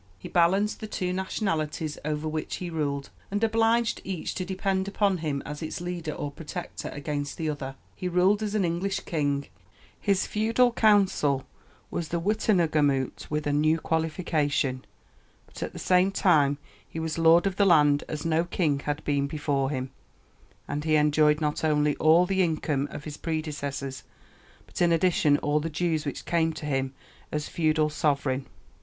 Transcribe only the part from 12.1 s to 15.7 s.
witenagemot with a new qualification; but